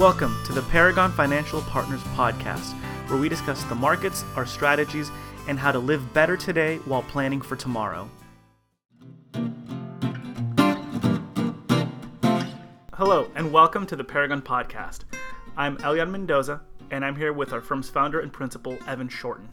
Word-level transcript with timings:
welcome 0.00 0.34
to 0.46 0.54
the 0.54 0.62
Paragon 0.62 1.12
Financial 1.12 1.60
Partners 1.60 2.00
podcast, 2.14 2.72
where 3.10 3.20
we 3.20 3.28
discuss 3.28 3.62
the 3.64 3.74
markets, 3.74 4.24
our 4.34 4.46
strategies, 4.46 5.10
and 5.46 5.58
how 5.58 5.70
to 5.70 5.78
live 5.78 6.14
better 6.14 6.38
today 6.38 6.78
while 6.86 7.02
planning 7.02 7.42
for 7.42 7.54
tomorrow. 7.54 8.08
Hello, 12.94 13.30
and 13.34 13.52
welcome 13.52 13.84
to 13.84 13.94
the 13.94 14.02
Paragon 14.02 14.40
podcast. 14.40 15.00
I'm 15.54 15.76
Elian 15.84 16.10
Mendoza, 16.10 16.62
and 16.90 17.04
I'm 17.04 17.16
here 17.16 17.34
with 17.34 17.52
our 17.52 17.60
firm's 17.60 17.90
founder 17.90 18.20
and 18.20 18.32
principal, 18.32 18.78
Evan 18.86 19.10
Shorten. 19.10 19.50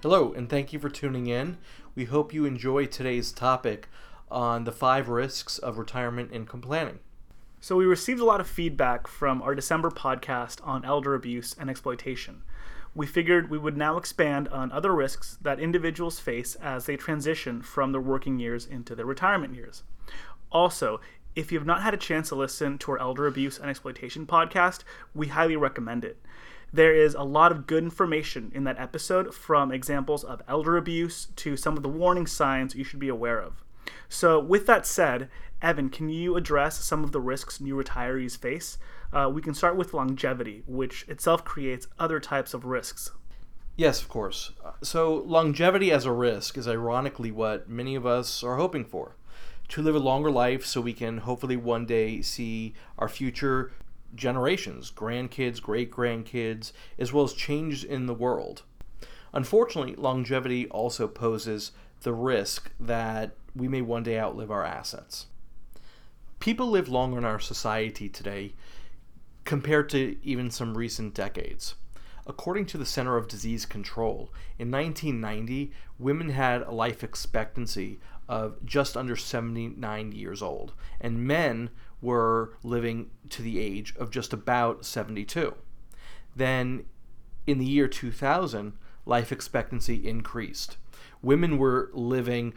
Hello, 0.00 0.32
and 0.32 0.48
thank 0.48 0.72
you 0.72 0.78
for 0.78 0.88
tuning 0.88 1.26
in. 1.26 1.58
We 1.94 2.06
hope 2.06 2.32
you 2.32 2.46
enjoy 2.46 2.86
today's 2.86 3.30
topic 3.30 3.90
on 4.30 4.64
the 4.64 4.72
five 4.72 5.10
risks 5.10 5.58
of 5.58 5.76
retirement 5.76 6.30
income 6.32 6.62
planning. 6.62 7.00
So, 7.64 7.76
we 7.76 7.84
received 7.84 8.18
a 8.18 8.24
lot 8.24 8.40
of 8.40 8.48
feedback 8.48 9.06
from 9.06 9.40
our 9.40 9.54
December 9.54 9.88
podcast 9.88 10.58
on 10.66 10.84
elder 10.84 11.14
abuse 11.14 11.54
and 11.56 11.70
exploitation. 11.70 12.42
We 12.92 13.06
figured 13.06 13.50
we 13.50 13.56
would 13.56 13.76
now 13.76 13.98
expand 13.98 14.48
on 14.48 14.72
other 14.72 14.92
risks 14.92 15.38
that 15.42 15.60
individuals 15.60 16.18
face 16.18 16.56
as 16.56 16.86
they 16.86 16.96
transition 16.96 17.62
from 17.62 17.92
their 17.92 18.00
working 18.00 18.40
years 18.40 18.66
into 18.66 18.96
their 18.96 19.06
retirement 19.06 19.54
years. 19.54 19.84
Also, 20.50 21.00
if 21.36 21.52
you 21.52 21.58
have 21.60 21.64
not 21.64 21.84
had 21.84 21.94
a 21.94 21.98
chance 21.98 22.30
to 22.30 22.34
listen 22.34 22.78
to 22.78 22.90
our 22.90 22.98
elder 22.98 23.28
abuse 23.28 23.60
and 23.60 23.70
exploitation 23.70 24.26
podcast, 24.26 24.80
we 25.14 25.28
highly 25.28 25.54
recommend 25.54 26.04
it. 26.04 26.16
There 26.72 26.92
is 26.92 27.14
a 27.14 27.22
lot 27.22 27.52
of 27.52 27.68
good 27.68 27.84
information 27.84 28.50
in 28.52 28.64
that 28.64 28.80
episode, 28.80 29.32
from 29.32 29.70
examples 29.70 30.24
of 30.24 30.42
elder 30.48 30.76
abuse 30.76 31.28
to 31.36 31.56
some 31.56 31.76
of 31.76 31.84
the 31.84 31.88
warning 31.88 32.26
signs 32.26 32.74
you 32.74 32.82
should 32.82 32.98
be 32.98 33.08
aware 33.08 33.38
of. 33.40 33.62
So, 34.08 34.38
with 34.38 34.66
that 34.66 34.86
said, 34.86 35.28
Evan, 35.60 35.90
can 35.90 36.08
you 36.08 36.36
address 36.36 36.84
some 36.84 37.04
of 37.04 37.12
the 37.12 37.20
risks 37.20 37.60
new 37.60 37.76
retirees 37.76 38.36
face? 38.36 38.78
Uh, 39.12 39.30
we 39.32 39.42
can 39.42 39.54
start 39.54 39.76
with 39.76 39.94
longevity, 39.94 40.62
which 40.66 41.06
itself 41.08 41.44
creates 41.44 41.88
other 41.98 42.18
types 42.18 42.54
of 42.54 42.64
risks. 42.64 43.10
Yes, 43.76 44.02
of 44.02 44.08
course. 44.08 44.52
So, 44.82 45.14
longevity 45.14 45.90
as 45.90 46.04
a 46.04 46.12
risk 46.12 46.58
is 46.58 46.68
ironically 46.68 47.30
what 47.30 47.68
many 47.68 47.94
of 47.94 48.06
us 48.06 48.42
are 48.42 48.56
hoping 48.56 48.84
for 48.84 49.16
to 49.68 49.80
live 49.80 49.94
a 49.94 50.00
longer 50.00 50.30
life 50.30 50.66
so 50.66 50.80
we 50.80 50.92
can 50.92 51.18
hopefully 51.18 51.56
one 51.56 51.86
day 51.86 52.20
see 52.20 52.74
our 52.98 53.08
future 53.08 53.72
generations, 54.14 54.90
grandkids, 54.90 55.62
great 55.62 55.90
grandkids, 55.90 56.72
as 56.98 57.12
well 57.12 57.24
as 57.24 57.32
change 57.32 57.82
in 57.82 58.04
the 58.04 58.14
world. 58.14 58.62
Unfortunately, 59.32 59.94
longevity 59.94 60.68
also 60.68 61.08
poses 61.08 61.72
the 62.02 62.12
risk 62.12 62.70
that 62.78 63.34
we 63.54 63.68
may 63.68 63.82
one 63.82 64.02
day 64.02 64.18
outlive 64.18 64.50
our 64.50 64.64
assets 64.64 65.26
people 66.42 66.68
live 66.68 66.88
longer 66.88 67.18
in 67.18 67.24
our 67.24 67.38
society 67.38 68.08
today 68.08 68.52
compared 69.44 69.88
to 69.88 70.16
even 70.24 70.50
some 70.50 70.76
recent 70.76 71.14
decades. 71.14 71.76
According 72.26 72.66
to 72.66 72.78
the 72.78 72.84
Center 72.84 73.16
of 73.16 73.28
Disease 73.28 73.64
Control, 73.64 74.32
in 74.58 74.68
1990, 74.68 75.70
women 76.00 76.30
had 76.30 76.62
a 76.62 76.72
life 76.72 77.04
expectancy 77.04 78.00
of 78.28 78.56
just 78.66 78.96
under 78.96 79.14
79 79.14 80.10
years 80.10 80.42
old, 80.42 80.72
and 81.00 81.24
men 81.24 81.70
were 82.00 82.56
living 82.64 83.10
to 83.28 83.40
the 83.40 83.60
age 83.60 83.94
of 83.96 84.10
just 84.10 84.32
about 84.32 84.84
72. 84.84 85.54
Then, 86.34 86.86
in 87.46 87.58
the 87.58 87.64
year 87.64 87.86
2000, 87.86 88.72
life 89.06 89.30
expectancy 89.30 90.08
increased. 90.08 90.76
Women 91.22 91.56
were 91.56 91.88
living 91.92 92.52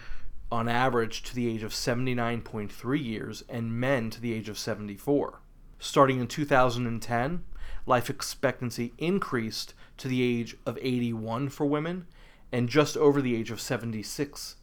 on 0.52 0.68
average 0.68 1.24
to 1.24 1.36
the 1.36 1.48
age 1.48 1.64
of 1.64 1.72
79.3 1.72 3.04
years 3.04 3.44
and 3.50 3.80
men 3.80 4.10
to 4.12 4.22
the 4.22 4.34
age 4.34 4.50
of 4.50 4.58
74. 4.58 5.42
Starting 5.80 6.20
in 6.20 6.28
2010, 6.28 7.44
life 7.86 8.10
expectancy 8.10 8.94
increased 8.98 9.74
to 9.98 10.08
the 10.08 10.22
age 10.22 10.56
of 10.66 10.78
81 10.82 11.50
for 11.50 11.66
women 11.66 12.06
and 12.52 12.70
just 12.70 12.96
over 12.96 13.22
the 13.22 13.36
age 13.36 13.52
of 13.52 13.60
76 13.60 14.56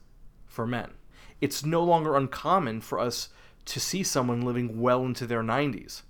for 0.47 0.67
men. 0.67 0.93
It's 1.41 1.65
no 1.65 1.83
longer 1.83 2.17
uncommon 2.17 2.81
for 2.81 2.99
us 2.99 3.29
to 3.65 3.81
see 3.81 4.03
someone 4.03 4.41
living 4.41 4.81
well 4.81 5.05
into 5.05 5.27
their 5.27 5.43
90s. 5.43 6.03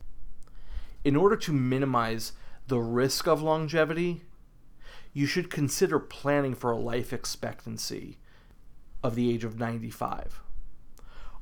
In 1.04 1.16
order 1.16 1.36
to 1.36 1.52
minimize 1.52 2.32
the 2.68 2.80
risk 2.80 3.26
of 3.26 3.42
longevity, 3.42 4.22
you 5.12 5.26
should 5.26 5.50
consider 5.50 5.98
planning 5.98 6.54
for 6.54 6.70
a 6.70 6.78
life 6.78 7.12
expectancy 7.12 8.18
of 9.02 9.14
the 9.14 9.32
age 9.32 9.44
of 9.44 9.58
95. 9.58 10.40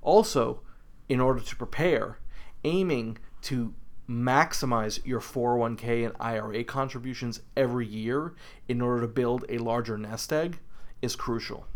Also, 0.02 0.62
in 1.08 1.20
order 1.20 1.40
to 1.40 1.56
prepare, 1.56 2.18
aiming 2.64 3.18
to 3.42 3.74
maximize 4.08 5.04
your 5.06 5.20
401k 5.20 6.04
and 6.06 6.16
IRA 6.18 6.64
contributions 6.64 7.40
every 7.56 7.86
year 7.86 8.34
in 8.68 8.80
order 8.80 9.02
to 9.02 9.08
build 9.08 9.44
a 9.48 9.58
larger 9.58 9.96
nest 9.96 10.32
egg 10.32 10.58
is 11.00 11.14
crucial. 11.14 11.66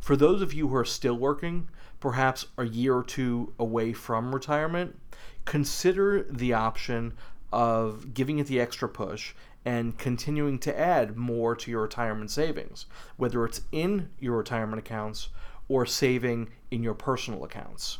For 0.00 0.16
those 0.16 0.40
of 0.40 0.54
you 0.54 0.68
who 0.68 0.76
are 0.76 0.84
still 0.84 1.18
working, 1.18 1.68
perhaps 2.00 2.46
a 2.56 2.64
year 2.64 2.96
or 2.96 3.02
two 3.02 3.52
away 3.58 3.92
from 3.92 4.34
retirement, 4.34 4.98
consider 5.44 6.22
the 6.22 6.54
option 6.54 7.14
of 7.52 8.14
giving 8.14 8.38
it 8.38 8.46
the 8.46 8.60
extra 8.60 8.88
push 8.88 9.34
and 9.68 9.98
continuing 9.98 10.58
to 10.58 10.80
add 10.80 11.14
more 11.14 11.54
to 11.54 11.70
your 11.70 11.82
retirement 11.82 12.30
savings, 12.30 12.86
whether 13.18 13.44
it's 13.44 13.60
in 13.70 14.08
your 14.18 14.38
retirement 14.38 14.78
accounts 14.78 15.28
or 15.68 15.84
saving 15.84 16.48
in 16.70 16.82
your 16.82 16.94
personal 16.94 17.44
accounts. 17.44 17.98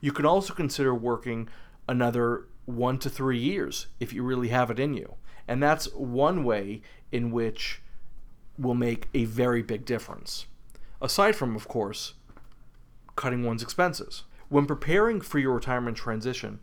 You 0.00 0.12
can 0.12 0.24
also 0.24 0.54
consider 0.54 0.94
working 0.94 1.50
another 1.86 2.46
one 2.64 2.98
to 3.00 3.10
three 3.10 3.38
years 3.38 3.88
if 4.00 4.14
you 4.14 4.22
really 4.22 4.48
have 4.48 4.70
it 4.70 4.78
in 4.78 4.94
you. 4.94 5.16
And 5.46 5.62
that's 5.62 5.92
one 5.92 6.42
way 6.42 6.80
in 7.10 7.32
which 7.32 7.82
will 8.56 8.74
make 8.74 9.08
a 9.12 9.24
very 9.26 9.60
big 9.60 9.84
difference. 9.84 10.46
Aside 11.02 11.36
from, 11.36 11.54
of 11.54 11.68
course, 11.68 12.14
cutting 13.14 13.44
one's 13.44 13.62
expenses. 13.62 14.22
When 14.48 14.64
preparing 14.64 15.20
for 15.20 15.38
your 15.38 15.52
retirement 15.52 15.98
transition, 15.98 16.60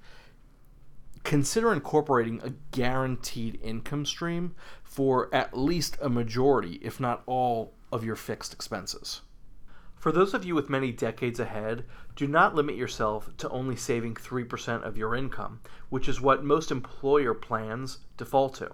consider 1.23 1.73
incorporating 1.73 2.41
a 2.41 2.53
guaranteed 2.71 3.59
income 3.61 4.05
stream 4.05 4.55
for 4.83 5.33
at 5.33 5.57
least 5.57 5.97
a 6.01 6.09
majority, 6.09 6.79
if 6.81 6.99
not 6.99 7.23
all, 7.25 7.73
of 7.91 8.03
your 8.03 8.15
fixed 8.15 8.53
expenses. 8.53 9.21
For 9.99 10.13
those 10.13 10.33
of 10.33 10.45
you 10.45 10.55
with 10.55 10.69
many 10.69 10.93
decades 10.93 11.41
ahead, 11.41 11.83
do 12.15 12.25
not 12.25 12.55
limit 12.55 12.75
yourself 12.75 13.29
to 13.37 13.49
only 13.49 13.75
saving 13.75 14.15
3% 14.15 14.83
of 14.83 14.97
your 14.97 15.13
income, 15.13 15.59
which 15.89 16.07
is 16.07 16.21
what 16.21 16.43
most 16.43 16.71
employer 16.71 17.33
plans 17.33 17.99
default 18.15 18.55
to. 18.55 18.71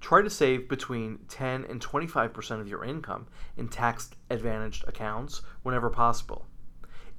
Try 0.00 0.22
to 0.22 0.30
save 0.30 0.68
between 0.68 1.18
10 1.28 1.64
and 1.64 1.80
25% 1.80 2.60
of 2.60 2.68
your 2.68 2.84
income 2.84 3.26
in 3.56 3.68
tax 3.68 4.10
advantaged 4.30 4.86
accounts 4.86 5.42
whenever 5.64 5.90
possible. 5.90 6.46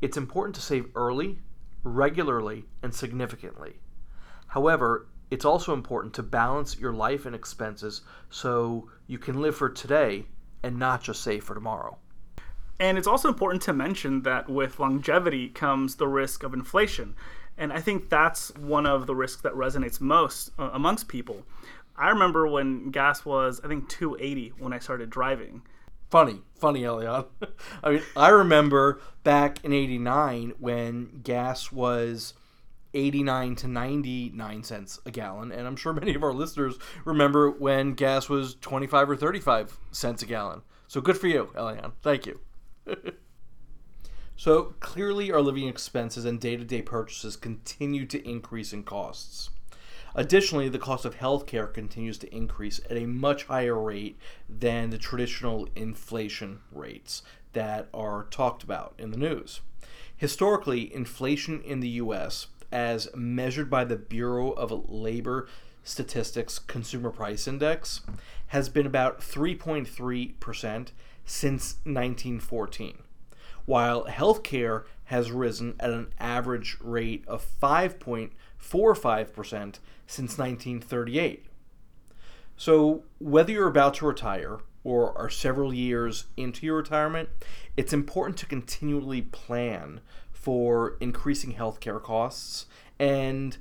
It's 0.01 0.15
important 0.15 0.55
to 0.55 0.61
save 0.61 0.89
early, 0.95 1.39
regularly, 1.83 2.65
and 2.81 2.95
significantly. 2.95 3.81
However, 4.49 5.07
it's 5.31 5.45
also 5.45 5.73
important 5.73 6.13
to 6.15 6.23
balance 6.23 6.77
your 6.77 6.93
life 6.93 7.25
and 7.25 7.35
expenses 7.35 8.01
so 8.29 8.89
you 9.07 9.17
can 9.17 9.41
live 9.41 9.55
for 9.55 9.69
today 9.69 10.25
and 10.63 10.77
not 10.77 11.01
just 11.03 11.23
save 11.23 11.43
for 11.43 11.53
tomorrow. 11.53 11.97
And 12.79 12.97
it's 12.97 13.07
also 13.07 13.27
important 13.27 13.61
to 13.63 13.73
mention 13.73 14.23
that 14.23 14.49
with 14.49 14.79
longevity 14.79 15.49
comes 15.49 15.95
the 15.95 16.07
risk 16.07 16.43
of 16.43 16.53
inflation. 16.53 17.15
And 17.57 17.73
I 17.73 17.81
think 17.81 18.09
that's 18.09 18.55
one 18.55 18.85
of 18.85 19.05
the 19.05 19.15
risks 19.15 19.41
that 19.41 19.53
resonates 19.53 19.99
most 19.99 20.51
uh, 20.57 20.69
amongst 20.73 21.09
people. 21.09 21.43
I 21.97 22.09
remember 22.09 22.47
when 22.47 22.91
gas 22.91 23.25
was, 23.25 23.59
I 23.63 23.67
think, 23.67 23.89
280 23.89 24.53
when 24.57 24.71
I 24.71 24.79
started 24.79 25.09
driving. 25.09 25.63
Funny, 26.09 26.39
funny, 26.55 26.85
Elliot. 26.85 27.27
I 27.83 27.91
mean, 27.91 28.01
I 28.15 28.29
remember 28.29 29.01
back 29.23 29.63
in 29.65 29.73
89 29.73 30.53
when 30.57 31.19
gas 31.21 31.71
was 31.71 32.33
89 32.93 33.55
to 33.57 33.67
99 33.67 34.63
cents 34.63 34.99
a 35.05 35.11
gallon. 35.11 35.51
And 35.51 35.67
I'm 35.67 35.75
sure 35.75 35.93
many 36.01 36.15
of 36.15 36.23
our 36.23 36.33
listeners 36.33 36.77
remember 37.05 37.49
when 37.49 37.93
gas 37.93 38.29
was 38.29 38.55
25 38.55 39.11
or 39.11 39.15
35 39.15 39.77
cents 39.91 40.23
a 40.23 40.25
gallon. 40.25 40.61
So 40.87 41.01
good 41.01 41.17
for 41.17 41.27
you, 41.27 41.51
Elian. 41.55 41.91
Thank 42.01 42.25
you. 42.25 42.39
so 44.35 44.75
clearly, 44.79 45.31
our 45.31 45.41
living 45.41 45.67
expenses 45.67 46.25
and 46.25 46.39
day 46.39 46.57
to 46.57 46.63
day 46.63 46.81
purchases 46.81 47.35
continue 47.35 48.05
to 48.07 48.27
increase 48.27 48.73
in 48.73 48.83
costs. 48.83 49.51
Additionally, 50.15 50.69
the 50.69 50.79
cost 50.79 51.05
of 51.05 51.17
healthcare 51.17 51.71
continues 51.71 52.17
to 52.17 52.35
increase 52.35 52.81
at 52.89 52.97
a 52.97 53.05
much 53.05 53.43
higher 53.45 53.79
rate 53.79 54.17
than 54.49 54.89
the 54.89 54.97
traditional 54.97 55.67
inflation 55.75 56.61
rates 56.71 57.21
that 57.53 57.87
are 57.93 58.25
talked 58.31 58.63
about 58.63 58.95
in 58.97 59.11
the 59.11 59.17
news. 59.17 59.61
Historically, 60.15 60.93
inflation 60.93 61.61
in 61.61 61.79
the 61.79 61.89
US 61.89 62.47
as 62.71 63.07
measured 63.15 63.69
by 63.69 63.83
the 63.83 63.95
Bureau 63.95 64.51
of 64.51 64.89
Labor 64.89 65.47
Statistics 65.83 66.59
Consumer 66.59 67.09
Price 67.09 67.47
Index, 67.47 68.01
has 68.47 68.69
been 68.69 68.85
about 68.85 69.21
3.3% 69.21 70.91
since 71.25 71.75
1914. 71.83 72.97
while 73.65 74.05
healthcare 74.05 74.83
has 75.05 75.31
risen 75.31 75.75
at 75.79 75.91
an 75.91 76.11
average 76.19 76.77
rate 76.81 77.23
of 77.27 77.45
5.45% 77.61 79.79
since 80.07 80.37
1938. 80.39 81.45
So, 82.57 83.03
whether 83.19 83.51
you're 83.51 83.67
about 83.67 83.93
to 83.95 84.07
retire 84.07 84.59
or 84.83 85.15
are 85.17 85.29
several 85.29 85.73
years 85.73 86.25
into 86.35 86.65
your 86.65 86.77
retirement, 86.77 87.29
it's 87.77 87.93
important 87.93 88.37
to 88.37 88.45
continually 88.47 89.21
plan 89.21 90.01
for 90.39 90.95
increasing 90.99 91.55
healthcare 91.55 92.01
costs 92.01 92.65
and 92.97 93.57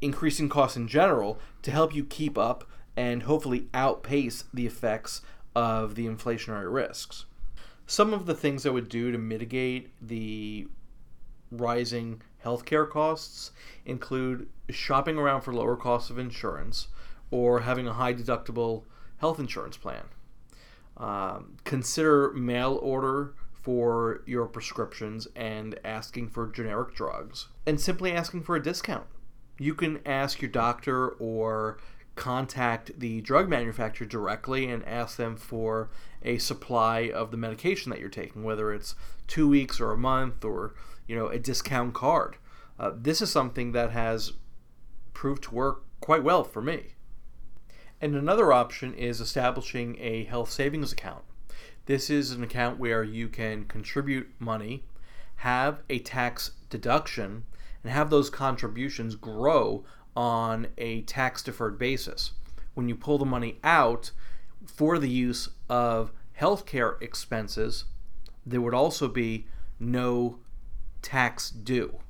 increasing 0.00 0.48
costs 0.48 0.76
in 0.76 0.88
general 0.88 1.38
to 1.62 1.70
help 1.70 1.94
you 1.94 2.04
keep 2.04 2.38
up 2.38 2.64
and 2.96 3.24
hopefully 3.24 3.68
outpace 3.74 4.44
the 4.52 4.66
effects 4.66 5.20
of 5.54 5.94
the 5.94 6.06
inflationary 6.06 6.72
risks. 6.72 7.26
Some 7.86 8.12
of 8.12 8.26
the 8.26 8.34
things 8.34 8.64
I 8.64 8.70
would 8.70 8.88
do 8.88 9.12
to 9.12 9.18
mitigate 9.18 9.90
the 10.00 10.68
rising 11.50 12.22
healthcare 12.44 12.88
costs 12.88 13.52
include 13.84 14.48
shopping 14.70 15.18
around 15.18 15.42
for 15.42 15.52
lower 15.52 15.76
costs 15.76 16.10
of 16.10 16.18
insurance 16.18 16.88
or 17.30 17.60
having 17.60 17.86
a 17.86 17.94
high 17.94 18.14
deductible 18.14 18.84
health 19.18 19.38
insurance 19.38 19.76
plan. 19.76 20.04
Um, 20.96 21.56
consider 21.64 22.32
mail 22.32 22.78
order 22.82 23.34
for 23.68 24.22
your 24.24 24.46
prescriptions 24.46 25.28
and 25.36 25.78
asking 25.84 26.26
for 26.26 26.46
generic 26.46 26.94
drugs, 26.94 27.48
and 27.66 27.78
simply 27.78 28.12
asking 28.12 28.42
for 28.42 28.56
a 28.56 28.62
discount. 28.62 29.06
You 29.58 29.74
can 29.74 30.00
ask 30.06 30.40
your 30.40 30.50
doctor 30.50 31.10
or 31.10 31.76
contact 32.14 32.98
the 32.98 33.20
drug 33.20 33.46
manufacturer 33.46 34.06
directly 34.06 34.70
and 34.70 34.82
ask 34.86 35.18
them 35.18 35.36
for 35.36 35.90
a 36.22 36.38
supply 36.38 37.10
of 37.10 37.30
the 37.30 37.36
medication 37.36 37.90
that 37.90 38.00
you're 38.00 38.08
taking, 38.08 38.42
whether 38.42 38.72
it's 38.72 38.94
two 39.26 39.46
weeks 39.46 39.82
or 39.82 39.92
a 39.92 39.98
month 39.98 40.46
or 40.46 40.72
you 41.06 41.14
know 41.14 41.28
a 41.28 41.38
discount 41.38 41.92
card. 41.92 42.38
Uh, 42.78 42.92
this 42.96 43.20
is 43.20 43.30
something 43.30 43.72
that 43.72 43.90
has 43.90 44.32
proved 45.12 45.42
to 45.42 45.54
work 45.54 45.82
quite 46.00 46.24
well 46.24 46.42
for 46.42 46.62
me. 46.62 46.94
And 48.00 48.16
another 48.16 48.50
option 48.50 48.94
is 48.94 49.20
establishing 49.20 49.98
a 50.00 50.24
health 50.24 50.50
savings 50.50 50.90
account. 50.90 51.24
This 51.88 52.10
is 52.10 52.32
an 52.32 52.42
account 52.42 52.78
where 52.78 53.02
you 53.02 53.28
can 53.28 53.64
contribute 53.64 54.28
money, 54.38 54.84
have 55.36 55.80
a 55.88 56.00
tax 56.00 56.50
deduction, 56.68 57.46
and 57.82 57.90
have 57.90 58.10
those 58.10 58.28
contributions 58.28 59.14
grow 59.14 59.86
on 60.14 60.66
a 60.76 61.00
tax 61.00 61.42
deferred 61.42 61.78
basis. 61.78 62.32
When 62.74 62.90
you 62.90 62.94
pull 62.94 63.16
the 63.16 63.24
money 63.24 63.58
out 63.64 64.10
for 64.66 64.98
the 64.98 65.08
use 65.08 65.48
of 65.70 66.12
healthcare 66.38 67.00
expenses, 67.00 67.86
there 68.44 68.60
would 68.60 68.74
also 68.74 69.08
be 69.08 69.46
no 69.80 70.40
tax 71.00 71.48
due. 71.48 72.00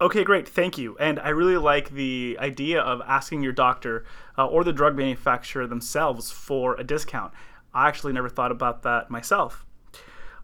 Okay, 0.00 0.22
great. 0.22 0.46
Thank 0.48 0.78
you. 0.78 0.96
And 1.00 1.18
I 1.18 1.30
really 1.30 1.56
like 1.56 1.90
the 1.90 2.36
idea 2.38 2.80
of 2.80 3.02
asking 3.08 3.42
your 3.42 3.54
doctor 3.54 4.04
uh, 4.38 4.46
or 4.46 4.62
the 4.62 4.72
drug 4.72 4.94
manufacturer 4.94 5.66
themselves 5.66 6.30
for 6.30 6.76
a 6.76 6.84
discount. 6.84 7.32
I 7.76 7.88
actually 7.88 8.14
never 8.14 8.30
thought 8.30 8.50
about 8.50 8.82
that 8.82 9.10
myself. 9.10 9.66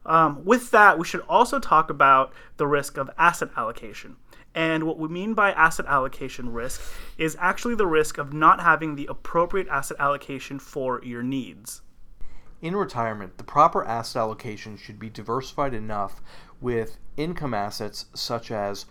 Um, 0.05 0.45
with 0.45 0.71
that, 0.73 0.99
we 0.99 1.07
should 1.07 1.23
also 1.29 1.59
talk 1.59 1.89
about 1.89 2.33
the 2.57 2.67
risk 2.67 2.97
of 2.97 3.11
asset 3.17 3.49
allocation. 3.57 4.17
And 4.55 4.85
what 4.85 4.99
we 4.99 5.09
mean 5.09 5.33
by 5.33 5.53
asset 5.53 5.87
allocation 5.87 6.53
risk 6.53 6.83
is 7.17 7.37
actually 7.41 7.75
the 7.75 7.87
risk 7.87 8.19
of 8.19 8.35
not 8.35 8.61
having 8.61 8.97
the 8.97 9.07
appropriate 9.07 9.69
asset 9.69 9.97
allocation 9.99 10.59
for 10.59 11.03
your 11.03 11.23
needs. 11.23 11.81
In 12.61 12.77
retirement, 12.77 13.39
the 13.39 13.45
proper 13.45 13.83
asset 13.85 14.21
allocation 14.21 14.77
should 14.77 14.99
be 14.99 15.09
diversified 15.09 15.73
enough 15.73 16.21
with 16.61 16.99
income 17.17 17.55
assets 17.55 18.07
such 18.15 18.51
as 18.51 18.85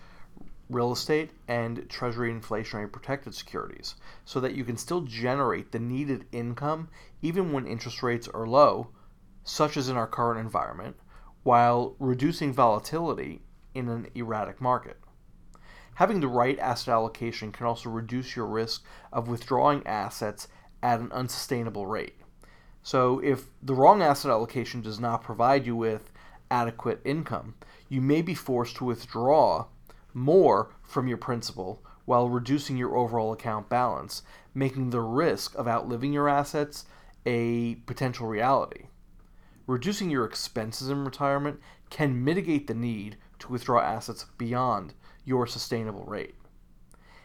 real 0.71 0.91
estate, 0.91 1.31
and 1.47 1.87
Treasury 1.89 2.33
inflationary 2.33 2.91
protected 2.91 3.35
securities 3.35 3.95
so 4.25 4.39
that 4.39 4.55
you 4.55 4.63
can 4.63 4.77
still 4.77 5.01
generate 5.01 5.71
the 5.71 5.79
needed 5.79 6.25
income 6.31 6.89
even 7.21 7.51
when 7.51 7.67
interest 7.67 8.01
rates 8.01 8.27
are 8.27 8.47
low, 8.47 8.89
such 9.43 9.75
as 9.75 9.89
in 9.89 9.97
our 9.97 10.07
current 10.07 10.39
environment, 10.39 10.95
while 11.43 11.95
reducing 11.99 12.53
volatility 12.53 13.41
in 13.73 13.89
an 13.89 14.07
erratic 14.15 14.61
market. 14.61 14.97
Having 15.95 16.21
the 16.21 16.27
right 16.27 16.57
asset 16.59 16.93
allocation 16.93 17.51
can 17.51 17.65
also 17.65 17.89
reduce 17.89 18.35
your 18.35 18.47
risk 18.47 18.83
of 19.11 19.27
withdrawing 19.27 19.85
assets 19.85 20.47
at 20.81 20.99
an 20.99 21.11
unsustainable 21.11 21.85
rate. 21.85 22.15
So, 22.81 23.19
if 23.19 23.45
the 23.61 23.75
wrong 23.75 24.01
asset 24.01 24.31
allocation 24.31 24.81
does 24.81 24.99
not 24.99 25.21
provide 25.21 25.65
you 25.67 25.75
with 25.75 26.11
adequate 26.49 27.01
income, 27.05 27.55
you 27.87 28.01
may 28.01 28.21
be 28.21 28.33
forced 28.33 28.77
to 28.77 28.85
withdraw 28.85 29.65
more 30.13 30.73
from 30.83 31.07
your 31.07 31.17
principal 31.17 31.83
while 32.05 32.29
reducing 32.29 32.77
your 32.77 32.95
overall 32.95 33.31
account 33.31 33.69
balance, 33.69 34.23
making 34.53 34.89
the 34.89 35.01
risk 35.01 35.55
of 35.55 35.67
outliving 35.67 36.13
your 36.13 36.27
assets 36.27 36.85
a 37.25 37.75
potential 37.85 38.27
reality. 38.27 38.87
Reducing 39.67 40.09
your 40.09 40.25
expenses 40.25 40.89
in 40.89 41.05
retirement 41.05 41.59
can 41.89 42.23
mitigate 42.23 42.67
the 42.67 42.73
need 42.73 43.17
to 43.39 43.51
withdraw 43.51 43.81
assets 43.81 44.25
beyond 44.37 44.93
your 45.23 45.45
sustainable 45.45 46.03
rate. 46.03 46.35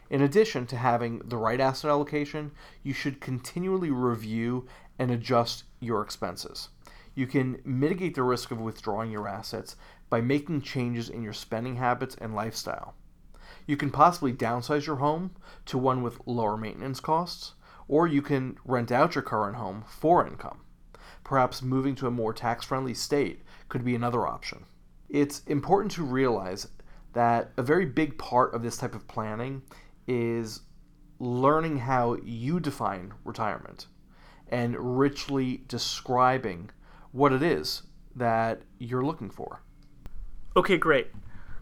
In 0.09 0.21
addition 0.21 0.65
to 0.67 0.77
having 0.77 1.19
the 1.25 1.37
right 1.37 1.59
asset 1.59 1.91
allocation, 1.91 2.51
you 2.83 2.93
should 2.93 3.19
continually 3.19 3.91
review 3.91 4.67
and 4.97 5.11
adjust 5.11 5.63
your 5.79 6.01
expenses. 6.01 6.69
You 7.13 7.27
can 7.27 7.59
mitigate 7.65 8.15
the 8.15 8.23
risk 8.23 8.51
of 8.51 8.61
withdrawing 8.61 9.11
your 9.11 9.27
assets 9.27 9.75
by 10.09 10.21
making 10.21 10.61
changes 10.61 11.09
in 11.09 11.23
your 11.23 11.33
spending 11.33 11.75
habits 11.75 12.15
and 12.19 12.35
lifestyle. 12.35 12.95
You 13.65 13.77
can 13.77 13.91
possibly 13.91 14.33
downsize 14.33 14.85
your 14.85 14.97
home 14.97 15.31
to 15.65 15.77
one 15.77 16.01
with 16.01 16.21
lower 16.25 16.57
maintenance 16.57 16.99
costs, 16.99 17.53
or 17.87 18.07
you 18.07 18.21
can 18.21 18.57
rent 18.65 18.91
out 18.91 19.15
your 19.15 19.21
current 19.21 19.57
home 19.57 19.83
for 19.87 20.25
income. 20.25 20.61
Perhaps 21.23 21.61
moving 21.61 21.95
to 21.95 22.07
a 22.07 22.11
more 22.11 22.33
tax 22.33 22.65
friendly 22.65 22.93
state 22.93 23.43
could 23.67 23.83
be 23.83 23.95
another 23.95 24.25
option. 24.25 24.65
It's 25.09 25.43
important 25.45 25.91
to 25.93 26.03
realize 26.03 26.67
that 27.13 27.51
a 27.57 27.63
very 27.63 27.85
big 27.85 28.17
part 28.17 28.53
of 28.53 28.63
this 28.63 28.77
type 28.77 28.95
of 28.95 29.07
planning 29.07 29.61
is 30.07 30.61
learning 31.19 31.79
how 31.79 32.17
you 32.23 32.59
define 32.59 33.13
retirement 33.25 33.87
and 34.49 34.99
richly 34.99 35.63
describing 35.67 36.69
what 37.11 37.33
it 37.33 37.41
is 37.41 37.83
that 38.15 38.61
you're 38.79 39.03
looking 39.03 39.29
for. 39.29 39.61
Okay, 40.57 40.77
great. 40.77 41.11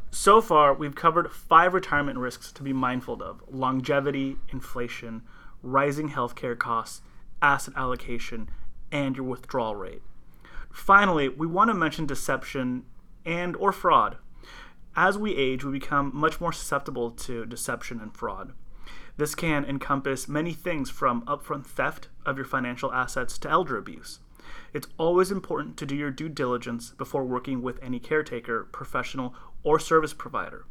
So 0.09 0.39
far, 0.39 0.73
we've 0.73 0.95
covered 0.95 1.29
five 1.29 1.73
retirement 1.73 2.17
risks 2.17 2.49
to 2.53 2.63
be 2.63 2.71
mindful 2.71 3.21
of 3.21 3.43
longevity, 3.51 4.37
inflation, 4.53 5.23
rising 5.61 6.11
healthcare 6.11 6.57
costs, 6.57 7.01
asset 7.41 7.73
allocation, 7.75 8.49
and 8.93 9.17
your 9.17 9.25
withdrawal 9.25 9.75
rate. 9.75 10.01
Finally, 10.71 11.27
we 11.27 11.45
want 11.45 11.69
to 11.69 11.73
mention 11.73 12.05
deception 12.05 12.85
and 13.25 13.57
or 13.57 13.73
fraud. 13.73 14.15
As 14.95 15.17
we 15.17 15.35
age, 15.35 15.65
we 15.65 15.73
become 15.73 16.09
much 16.13 16.39
more 16.39 16.53
susceptible 16.53 17.11
to 17.11 17.45
deception 17.45 17.99
and 17.99 18.15
fraud. 18.15 18.53
This 19.17 19.35
can 19.35 19.65
encompass 19.65 20.29
many 20.29 20.53
things 20.53 20.89
from 20.89 21.23
upfront 21.23 21.65
theft 21.65 22.07
of 22.25 22.37
your 22.37 22.45
financial 22.45 22.93
assets 22.93 23.37
to 23.39 23.49
elder 23.49 23.75
abuse. 23.75 24.19
It's 24.73 24.87
always 24.97 25.31
important 25.31 25.77
to 25.77 25.85
do 25.85 25.95
your 25.95 26.11
due 26.11 26.29
diligence 26.29 26.91
before 26.91 27.23
working 27.23 27.61
with 27.61 27.81
any 27.81 27.99
caretaker, 27.99 28.67
professional, 28.71 29.33
or 29.63 29.79
service 29.79 30.13
provider. 30.13 30.65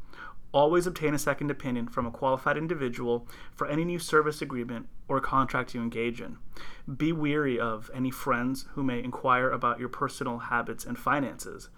Always 0.52 0.86
obtain 0.86 1.14
a 1.14 1.18
second 1.18 1.50
opinion 1.50 1.88
from 1.88 2.06
a 2.06 2.12
qualified 2.12 2.56
individual 2.56 3.26
for 3.52 3.66
any 3.66 3.84
new 3.84 3.98
service 3.98 4.40
agreement 4.40 4.88
or 5.08 5.20
contract 5.20 5.74
you 5.74 5.82
engage 5.82 6.20
in. 6.20 6.36
Be 6.96 7.12
weary 7.12 7.58
of 7.58 7.90
any 7.92 8.12
friends 8.12 8.66
who 8.74 8.84
may 8.84 9.02
inquire 9.02 9.50
about 9.50 9.80
your 9.80 9.88
personal 9.88 10.38
habits 10.38 10.84
and 10.84 10.96
finances. 10.96 11.70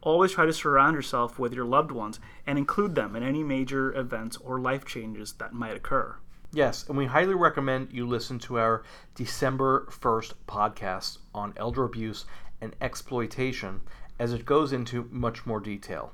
Always 0.00 0.32
try 0.32 0.44
to 0.44 0.52
surround 0.52 0.96
yourself 0.96 1.38
with 1.38 1.52
your 1.52 1.64
loved 1.64 1.92
ones 1.92 2.18
and 2.46 2.58
include 2.58 2.96
them 2.96 3.14
in 3.14 3.22
any 3.22 3.44
major 3.44 3.94
events 3.94 4.36
or 4.38 4.58
life 4.58 4.84
changes 4.84 5.34
that 5.34 5.52
might 5.52 5.76
occur. 5.76 6.16
Yes, 6.56 6.88
and 6.88 6.96
we 6.96 7.04
highly 7.04 7.34
recommend 7.34 7.92
you 7.92 8.08
listen 8.08 8.38
to 8.38 8.58
our 8.58 8.82
December 9.14 9.86
1st 9.90 10.32
podcast 10.48 11.18
on 11.34 11.52
elder 11.58 11.84
abuse 11.84 12.24
and 12.62 12.74
exploitation 12.80 13.82
as 14.18 14.32
it 14.32 14.46
goes 14.46 14.72
into 14.72 15.06
much 15.12 15.44
more 15.44 15.60
detail. 15.60 16.12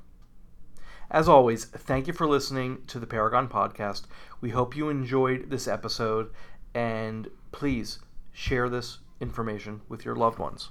As 1.12 1.28
always, 1.28 1.66
thank 1.66 2.08
you 2.08 2.12
for 2.12 2.26
listening 2.26 2.82
to 2.88 2.98
the 2.98 3.06
Paragon 3.06 3.46
Podcast. 3.46 4.06
We 4.40 4.50
hope 4.50 4.74
you 4.74 4.88
enjoyed 4.88 5.48
this 5.48 5.68
episode, 5.68 6.32
and 6.74 7.28
please 7.52 8.00
share 8.32 8.68
this 8.68 8.98
information 9.20 9.82
with 9.88 10.04
your 10.04 10.16
loved 10.16 10.40
ones. 10.40 10.70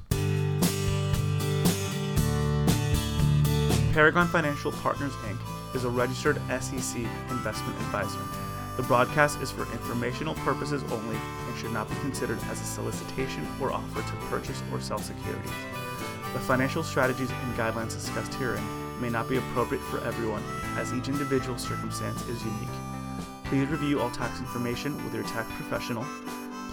Paragon 3.94 4.28
Financial 4.28 4.74
Partners 4.74 5.14
Inc. 5.14 5.40
is 5.74 5.86
a 5.86 5.90
registered 5.90 6.42
SEC 6.60 6.98
investment 7.30 7.80
advisor. 7.80 8.20
The 8.78 8.84
broadcast 8.84 9.42
is 9.42 9.52
for 9.52 9.64
informational 9.74 10.34
purposes 10.36 10.84
only 10.92 11.18
and 11.18 11.58
should 11.58 11.74
not 11.74 11.90
be 11.90 11.96
considered 11.96 12.40
as 12.50 12.62
a 12.62 12.64
solicitation 12.64 13.46
or 13.60 13.72
offer 13.72 14.02
to 14.02 14.16
purchase 14.28 14.64
or 14.72 14.80
sell 14.80 15.00
securities. 15.00 15.52
The 16.34 16.40
financial 16.40 16.82
strategies 16.82 17.30
and 17.30 17.58
guidelines 17.58 17.92
discussed 17.94 18.34
herein 18.36 18.64
may 19.02 19.10
not 19.10 19.28
be 19.28 19.38
appropriate 19.38 19.84
for 19.84 20.02
everyone, 20.06 20.44
as 20.78 20.94
each 20.94 21.10
individual 21.10 21.58
circumstance 21.58 22.22
is 22.28 22.44
unique. 22.44 22.70
Please 23.44 23.68
review 23.68 24.00
all 24.00 24.10
tax 24.12 24.40
information 24.40 24.96
with 25.04 25.14
your 25.14 25.24
tax 25.24 25.52
professional. 25.56 26.06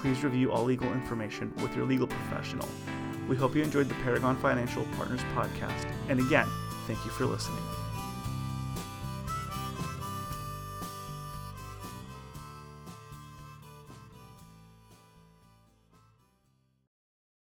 Please 0.00 0.22
review 0.22 0.52
all 0.52 0.62
legal 0.62 0.92
information 0.92 1.52
with 1.56 1.74
your 1.74 1.84
legal 1.84 2.06
professional. 2.06 2.68
We 3.28 3.34
hope 3.36 3.56
you 3.56 3.62
enjoyed 3.64 3.88
the 3.88 3.96
Paragon 3.96 4.36
Financial 4.36 4.84
Partners 4.96 5.20
podcast. 5.34 5.92
And 6.08 6.20
again, 6.20 6.46
thank 6.86 7.04
you 7.04 7.10
for 7.10 7.26
listening. 7.26 7.87